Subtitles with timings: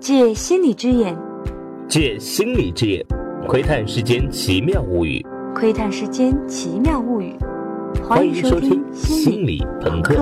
[0.00, 1.14] 借心理之眼，
[1.86, 3.04] 借心理之眼，
[3.46, 5.22] 窥探世间奇妙物语。
[5.54, 7.36] 窥探世间奇妙物语。
[8.02, 10.14] 欢迎收听《心理朋克》。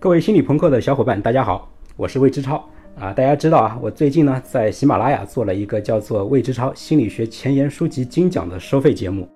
[0.00, 2.56] 各位心理朋克的小伙伴，大家好，我是魏之超
[2.98, 3.12] 啊。
[3.12, 9.28] 大家知道啊，我最近呢在喜马拉雅做了一个叫做《魏之超心理学前沿书籍精讲》的收费节目。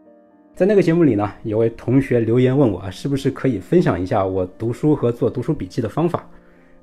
[0.55, 6.29] 在那个节目里呢，有位同学留言问我啊，是不是可以分享一下我读书和做读书笔记的方法？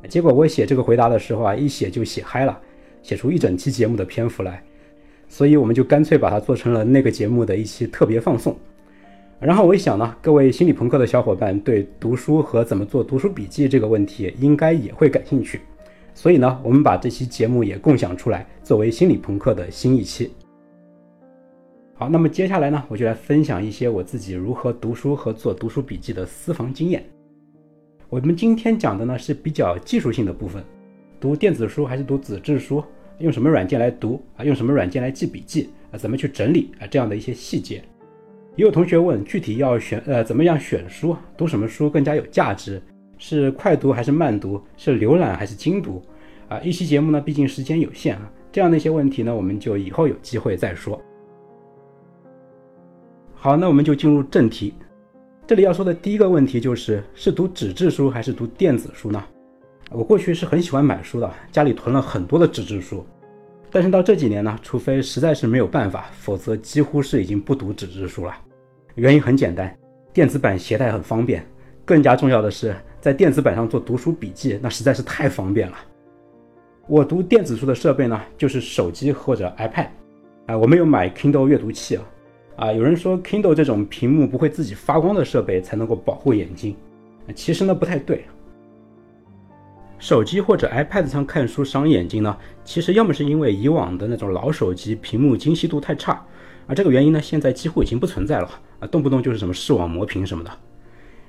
[0.07, 2.59] 结果我写这个回答的时候啊，一写就写嗨了，
[3.03, 4.63] 写出一整期节目的篇幅来。
[5.27, 8.57] 所以我们就干脆把它做成了那个节目的一期特别放送。
[9.39, 15.61] 然后我一想呢，各位心理朋克的小伙伴对读书和怎么做读书笔记这个问题应该也会感兴趣，
[16.15, 20.31] 所以呢，我们把这期节目也共享出来，作为心理朋克的新一期。
[21.99, 27.03] 好，那么接下来呢，我就来分享一些我自己如何读书和做读书笔记的私房经验。
[28.07, 30.63] 我们今天讲的呢是比较技术性的部分，
[31.19, 32.81] 读电子书还是读纸质书，
[33.17, 34.45] 用什么软件来读啊？
[34.45, 35.97] 用什么软件来记笔记啊？
[35.97, 36.87] 怎么去整理啊？
[36.87, 37.83] 这样的一些细节。
[38.55, 41.13] 也有同学问，具体要选呃怎么样选书？
[41.35, 42.81] 读什么书更加有价值？
[43.17, 44.61] 是快读还是慢读？
[44.77, 46.01] 是浏览还是精读？
[46.47, 50.97] 啊，一期节目呢，毕竟时间有限啊，这样的一些问题呢，我们就以后有机会再说。
[53.41, 54.73] 好，那我们就进入正题。
[55.47, 59.23] 这里要说的第一个问题就是：是读纸质书还是读电子书呢？
[59.91, 63.05] 我过去是很喜欢买书的，家里囤了很多的纸质书。
[63.71, 68.35] 但是到这几年呢，除非实在是没有办法，否则几乎是已经不读纸质书了。
[68.95, 69.73] 原因很简单，
[70.11, 71.41] 电子版携带很方便，
[71.85, 75.77] 更加重要的是，在电子版上做读书笔记，那实在是太方便了。
[76.89, 79.87] 我读电子书的设备呢，就是手机或者 iPad。
[80.47, 82.03] 啊，我没有买 Kindle 阅读器啊。
[82.59, 86.75] 啊，有人说 Kindle 这种屏幕不会自己发光的设备才能够保护眼睛，
[87.33, 88.25] 其实呢不太对。
[89.97, 92.35] 手机或者 iPad 上看书伤眼睛呢，
[92.65, 96.21] 其实要么是因为以往的那种老手机屏幕精细度太差，
[96.67, 98.49] 而这个原因呢现在几乎已经不存在了
[98.81, 100.51] 啊，动不动就是什么视网膜屏什么的；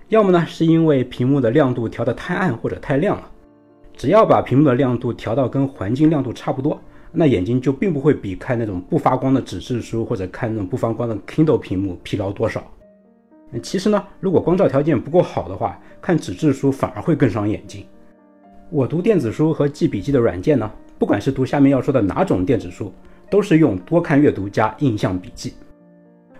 [0.08, 3.30] 要么呢是因为屏幕的亮度调得太暗或者太亮了，
[3.96, 6.80] 只要把屏幕的亮度调到跟环境亮度差不多。
[7.12, 12.62] 那眼睛就并不会比看那种不发光的纸质书或者看那种不发光的 Kindle 屏幕疲劳多少。
[13.60, 17.84] 其实呢，如果光照条件不够好的话，看纸质书反而会更伤眼睛。
[18.70, 22.92] 我读电子书和记笔记的软件呢，不管是读下面要说的哪种电子书，
[23.28, 25.54] 都是用多看阅读加印象笔记。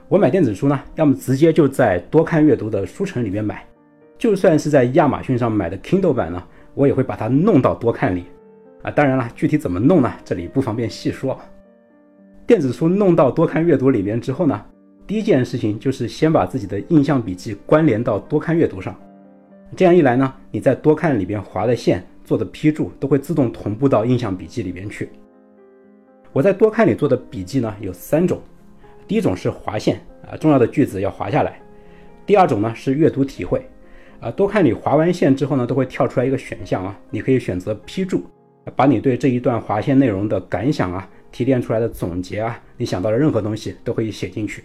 [0.09, 3.67] 我买电子书呢，要么直接就在多看阅读的书城里面买，
[4.17, 6.41] 就算是在亚马逊上买的 Kindle 版呢，
[6.75, 8.27] 我也会把它弄到多看里。
[8.83, 10.13] 啊，当然了，具体怎么弄呢？
[10.25, 11.39] 这里不方便细说。
[12.47, 14.61] 电子书弄到多看阅读里边之后呢，
[15.07, 18.99] 第一件事情就是先把自己的印象笔记关联到多看阅读上。
[19.77, 25.11] 这样一来呢，你在多看里边划的线、做的批注都会自动同步到印象笔记里边去。
[26.33, 28.41] 我在多看里做的笔记呢有三种，
[29.07, 31.61] 第一种是划线啊，重要的句子要划下来。
[32.25, 33.65] 第二种呢是阅读体会
[34.21, 38.25] 啊，多看里划完线之后呢，都会跳出来一个选项啊，你可以选择批注。
[38.77, 44.65] 把你对这一段划线内容的感想啊，提炼出来的总结啊，你想到的任何东西都可以写进去。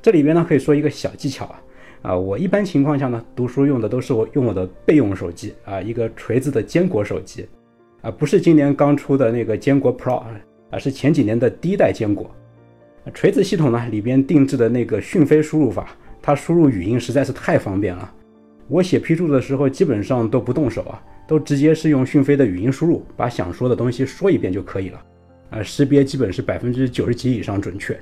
[0.00, 1.62] 这里边呢可以说一个小技巧啊，
[2.02, 7.46] 啊，我一般情况下呢读书用的都是我用我的备用手机啊，一个锤子的坚果手机，
[8.02, 10.16] 啊，不是今年刚出的那个坚果 Pro
[10.70, 12.30] 啊，是前几年的第一代坚果。
[13.12, 18.12] 锤子系统呢里边定制的那个讯飞输入法，它输入语音实在是太方便了。
[18.68, 21.02] 我写批注的时候基本上都不动手啊。
[21.26, 25.02] 都直接是用讯飞的语音输入，把想说的东西说一遍就可以了。
[25.48, 27.98] 啊，识别基本是百分之九十几以上准确。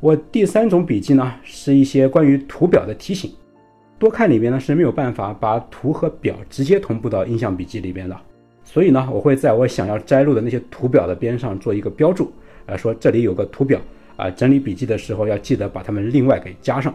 [0.00, 3.30] 我第三种笔记呢，是一些关于图表的提醒。
[3.98, 8.18] 多看里边呢是没有办法把图和表直接同步到印象笔记里边的，
[8.64, 12.32] 所以呢，我会在我想要摘录的那些图表的边上做一个标注，
[12.64, 13.78] 啊，说这里有个图表，
[14.16, 16.94] 啊，整理笔记的时候要记得把它们另外给加上。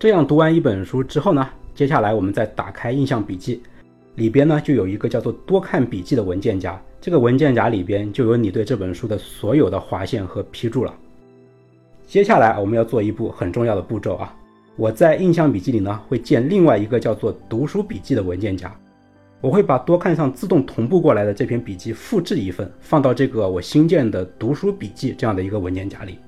[0.00, 1.46] 这样读完一本书之后呢？
[1.74, 3.60] 接下来我们再打开印象笔记，
[4.14, 10.94] 里边呢就有一个叫做多看笔记的文件夹，这个文件夹里边就有你对这本书的所有的划线和批注了。
[12.06, 14.34] 接下来我们要做一步很重要的步骤啊，
[14.74, 18.74] 我在印象笔记里呢会建另外一个叫做读书笔记的文件夹，
[19.42, 26.18] 我会把多看上自动同步过来的这篇笔记复制一份，放到这个我新建的读书笔记这样的一个文件夹里。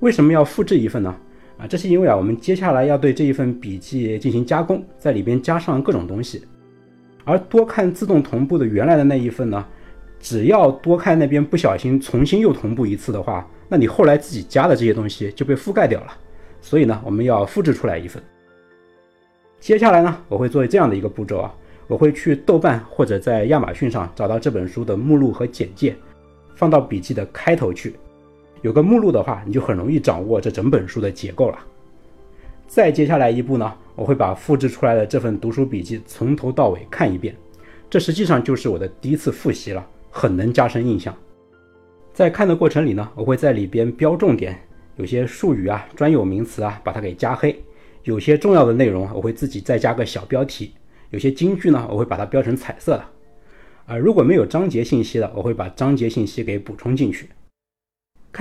[0.00, 1.14] 为什么要复制一份呢？
[1.58, 6.42] 啊，这是因为啊，我们接下来要对这一份笔记进行加工，在里边加上各种东西。
[7.24, 9.64] 而多看自动同步的原来的那一份呢，
[10.18, 16.08] 只要多看那边不小心重新又同步一次的话，那你后来自己加的这些东西就被覆盖掉了。
[16.60, 18.22] 所以呢，我们要复制出来一份。
[19.60, 21.54] 接下来呢，我会做这样的一个步骤啊，
[21.86, 25.94] 我会去豆瓣或者在亚马逊上找到这本书的目录和简介，
[26.56, 27.94] 放到笔记的开头去。
[28.62, 31.58] 有个目录的话，你就很容易掌握这整本书的结构了。
[32.66, 37.36] 再接下来一步呢，我会把复制出来的这份读书笔记从头到尾看一遍，
[37.90, 41.14] 这实际上就是我的第一次复习了，很能加深印象。
[42.14, 44.58] 在看的过程里呢，我会在里边标重点，
[44.96, 47.52] 有些术语啊、专有名词啊，把它给加黑；
[48.04, 50.70] 有些重要的内容，我会自己再加个小标题；
[51.10, 53.04] 有些金句呢，我会把它标成彩色的。
[53.86, 57.28] 啊，如果没有章节信息的，我会把章节信息给补充进去。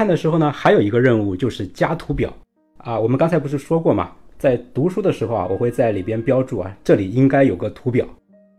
[0.02, 2.34] 看的时候呢，还有一个任务就是加图表。
[2.78, 4.10] 啊，我们刚才不是说过吗？
[4.36, 8.04] 在读书的时候啊，我会在里边标注啊，这里应该有个图表。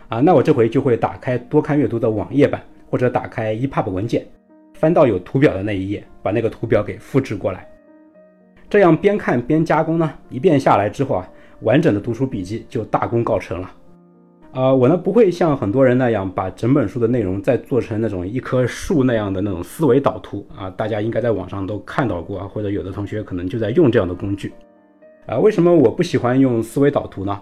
[0.07, 4.25] 啊，那我这回就会打开多看阅读的网页版，或者打开 EPUB 文件。
[4.75, 7.69] 翻到有图表的那一页，把那个图表给复制过来，
[8.71, 11.29] 这样边看边加工呢，一遍下来之后啊，
[11.63, 13.69] 完整的读书笔记就大功告成了。
[14.53, 24.53] 啊，我呢不会像很多人那样把整本书的内容再做成那种一棵树那样的那种思维导图啊，大家应该在网上都看到过啊，或者有的同学可能就在用这样的工具。
[25.25, 27.41] 啊，为什么我不喜欢用思维导图呢？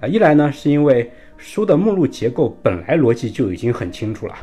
[0.00, 4.34] 啊，一来呢是因为书的目录结构本来逻辑就已经很清楚了。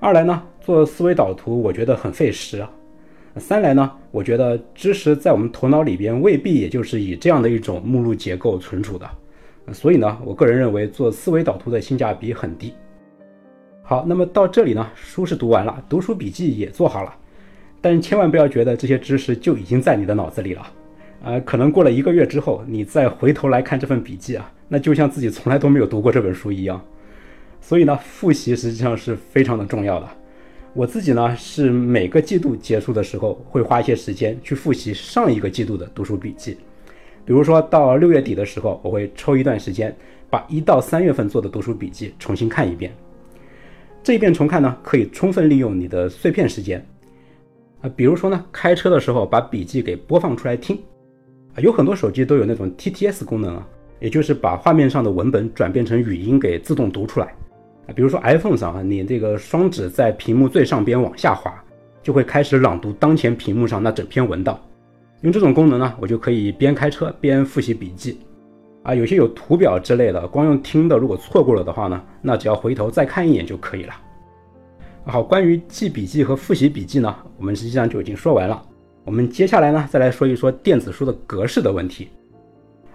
[0.00, 2.70] 二来呢，做思维导图我觉得很费时啊。
[3.36, 9.08] 三来呢，我觉得知识在我们头脑里边未必也就是以这样的一种目录结构存储的，
[9.70, 12.74] 所以呢，我个人认为做思维导图的性价比很低。
[13.82, 17.14] 好，那么到这里呢，书是读完了，读书笔记也做好了，
[17.80, 20.66] 但千万不要觉得这些知识就已经在你的脑子里了，
[21.22, 26.80] 呃，可能过了一个月之后，你再回头来看这份笔记啊，那就像自己从来都没有读过这本书一样。
[27.60, 30.08] 所以呢，复习实际上是非常的重要的。
[30.74, 36.56] 我自己呢，是每个季度结束的时候，会花一些时间去复习上一个季度的读书笔记。
[37.24, 39.94] 比如说到六月底的时候，我会抽一段时间，
[40.28, 42.92] 把一到三月份做的读书笔记重新看一遍。
[44.02, 46.84] 这一遍重看呢，可以充分利用你的碎片时间。
[47.80, 50.76] 啊，比如说呢，开车的时候把笔记给播放出来听。
[51.54, 53.68] 啊，有很多手机都有那种 TTS 功能啊，
[54.00, 57.26] 也就是把画面上的文本转变成语音给自动读出来。
[57.86, 61.52] 啊，比如说 iPhone 上啊，你这个双指在屏幕最上边往下滑，
[62.02, 64.60] 就会开始朗读当前屏幕上那整篇文档。
[65.22, 68.18] 用这种功能呢，我就可以边开车边复习笔记。
[68.82, 73.94] 啊，有些有图表之类的，光用听的，如果错过了的话呢，那只要回头再看一眼就可以了。
[75.04, 78.60] 好，关于记笔记和复习笔记呢，我们实际上就已经说完了。
[79.04, 82.08] 我们接下来呢，再来说一说电子书的格式的问题。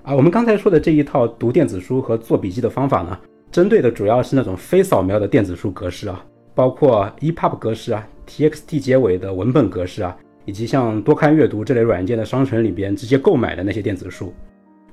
[0.04, 3.18] 啊，我们刚才说的这一套读电子书和做笔记的方法呢。
[3.50, 6.22] 针对的主要是那种非扫描的电子书格式啊，
[6.54, 10.16] 包括 EPUB 格式啊、TXT 结尾的文本格式啊，
[10.48, 14.34] 以及像多看阅读这类软件的商城里边直接购买的那些电子书，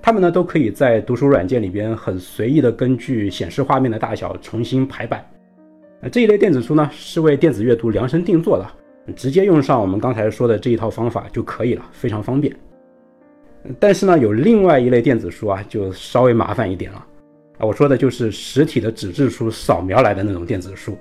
[0.03, 5.25] 它们呢都可以在读书软件里边很随意的根据显示画面的大小重新排版。
[6.01, 12.55] 呃，这一类电子书呢是为电子阅读量身定做的，直接用上我们刚才说的这一套方法就可以了，非常方便。
[13.79, 17.07] 但是呢，有另外一类电子书啊，就稍微麻烦一点了。
[17.59, 20.99] 啊，我说的就是实体的纸质书扫描来的那种电子书，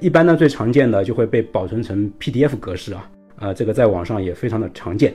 [0.00, 3.08] 一般呢最常见的就会被保存成 PDF 格式啊，
[3.44, 5.12] 啊，这个在网上也非常的常见。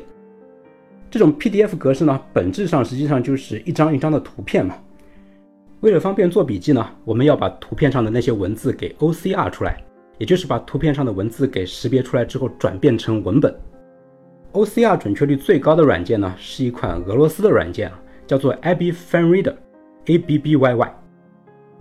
[1.09, 4.75] 这种 PDF 格式呢，本质上实际上就是一张一张的图片嘛。
[5.79, 9.81] 为了方便做笔记呢，我们要把图片上的那些文字给 OCR 出来，
[10.19, 13.51] 也就是把图片上的文字给识别出来之后转变成文本。
[14.53, 17.91] OCR 准确率最高的软件呢，是一款俄罗斯的软件，
[18.27, 19.55] 叫做 Abby Fan Reader。
[20.05, 20.95] A B B Y Y，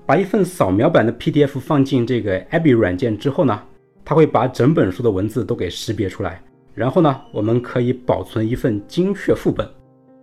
[0.05, 3.63] 把一份扫描版的 PDF 放进这个 Abby 软件之后呢，
[4.09, 6.43] 它会把整本书的文字都给识别出来。
[6.75, 9.69] 然后呢，我们可以保存一份精确副本，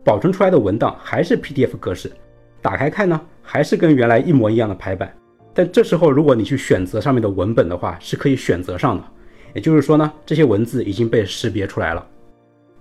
[0.03, 2.11] 保存出来的文档还是 PDF 格式，
[2.63, 5.15] 打开看呢，还是跟原来一模一样的排版。
[5.53, 9.03] 但这时候如果你去选择上面的文本的话，是可以选择上的。
[9.53, 12.03] 也就是说呢，这些文字已经被识别出来了。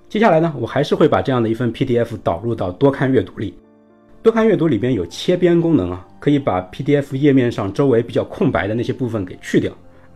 [0.08, 3.54] 接下来呢，我还是会把这样的一份 PDF 导入到多看阅读里。
[4.22, 9.70] 多看阅读里边有切边功能啊，可以把 PDF 页面上周围比较空白的那些部分给去掉，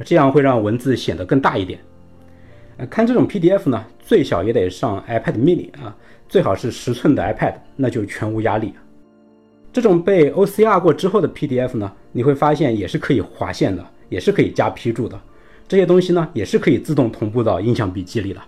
[0.04, 1.78] 这样会让文字显得更大一点。
[2.76, 5.96] 呃，看这种 PDF 呢，最小也得上 iPad mini 啊，
[6.28, 8.72] 最好是十寸的 iPad，那就全无压力。
[9.72, 15.20] 这种被 OCR 过之后的 PDF 呢，你会发现也是可以划线的，也是可以加批注的，
[15.66, 18.40] 这些东西呢也是可以自动同步到印象笔记里的。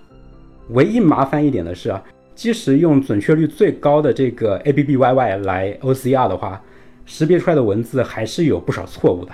[0.70, 2.02] 唯一麻烦一点的是啊。
[2.32, 6.58] 即使用准确率最高的这个 A B B Y Y 来 O C R 的话，
[7.04, 9.32] 识别出来的文字还是有不少错误的。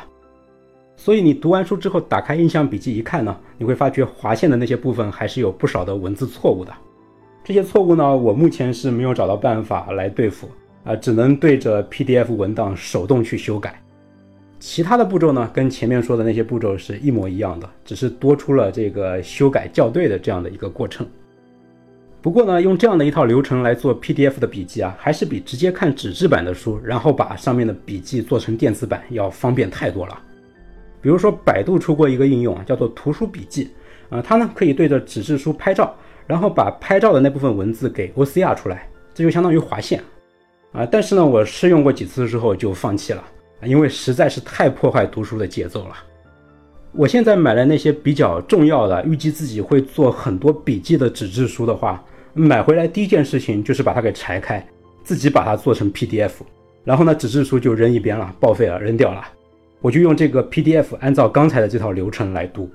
[1.07, 6.75] 所以你读完书之后，打开印象笔记一看呢，你会发觉划线的那些部分还是有不少的文字错误的。
[7.45, 10.49] 这些错误呢，我目前是没有找到办法来对付
[10.83, 13.81] 啊，只能对着 PDF 文档手动去修改。
[14.59, 21.07] 其他的步骤呢，跟前面说的那些步骤是一模一样的，只是多出了这个修改校对的这样的一个过程。
[22.21, 30.23] 不过呢，用这样的一套流程来做 PDF 的笔记啊，还是比直接看纸质版的书，然后把上面的笔记做成电子版要方便太多了。
[31.07, 33.71] 比如说，百度出过一个应用啊，叫做图书笔记，
[34.09, 35.95] 啊，它呢可以对着纸质书拍照，
[36.27, 40.03] 然后把拍照的那部分文字给 OCR 出来，这就相当于划线，
[40.73, 43.23] 啊，但是呢，我试用过几次之后就放弃了，
[43.63, 45.95] 因为实在是太破坏读书的节奏了。
[46.91, 52.05] 我现在买了那些比较重要的，预计自己会做很多笔记的纸质书的话。
[52.35, 54.67] 买回来第一件事情就是把它给拆开，
[55.05, 56.33] 自己把它做成 PDF，
[56.83, 59.23] 然后呢，纸质书就扔一边了，报废了，扔掉了。
[59.81, 62.71] 我就用这个 PDF 按照刚才的这套流程来读。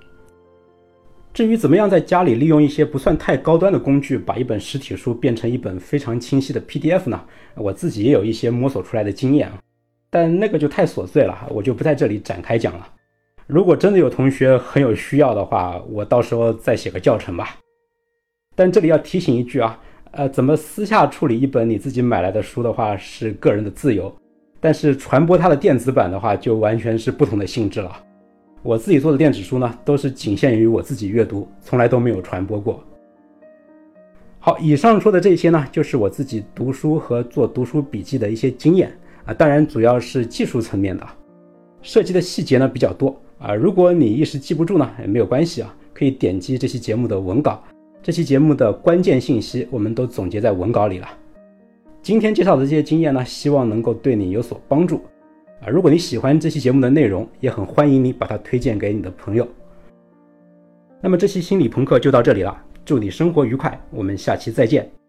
[1.34, 7.22] 至于怎么样在家里利用一些不算太高端的工具，把一本实体书变成一本非常清晰的 PDF 呢？
[7.56, 9.58] 我自己也有一些摸索出来的经验啊，
[10.10, 12.86] 但那个就太琐碎了，我就不在这里展开讲了。
[13.48, 17.58] 如果真的有同学很有需要的话，我到时候再写个教程吧。
[18.54, 19.80] 但这里要提醒一句啊，
[20.12, 24.14] 呃，怎么私下处理一本你自己买来的书的话是个人的自由，
[24.62, 27.92] 但是传播它的电子版的话就完全是不同的性质了。
[28.64, 32.82] 我自己做的电子书呢，都是仅限于我自己阅读，从来都没有传播过。
[34.38, 38.92] 好，以上说的这些呢，就是我自己读书和做读书笔记的一些经验
[39.26, 41.04] 啊，当然主要是技术层面的，
[41.82, 43.56] 涉及的细节呢比较多啊。
[43.56, 47.64] 如果你一时记不住呢，也没有关系啊，可以点击这期节目的文稿。
[48.04, 51.08] 这期节目的关键信息我们都总结在文稿里了。
[52.04, 55.04] 今天介绍的这些经验呢，希望能够对你有所帮助
[55.62, 55.70] 啊！
[55.70, 59.48] 如果你喜欢这期节目的内容，也很欢迎你把它推荐给你的朋友。
[61.00, 65.01] 那么这期心理朋克就到这里了，祝你生活愉快，我们下期再见。